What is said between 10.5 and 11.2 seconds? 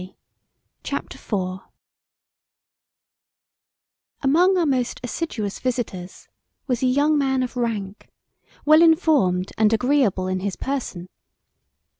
person.